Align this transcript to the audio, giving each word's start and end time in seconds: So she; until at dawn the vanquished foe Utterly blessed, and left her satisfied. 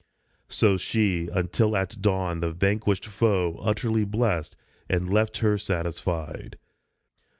So 0.49 0.77
she; 0.77 1.29
until 1.31 1.77
at 1.77 2.01
dawn 2.01 2.39
the 2.39 2.51
vanquished 2.51 3.05
foe 3.05 3.59
Utterly 3.61 4.03
blessed, 4.03 4.55
and 4.89 5.13
left 5.13 5.37
her 5.45 5.59
satisfied. 5.59 6.57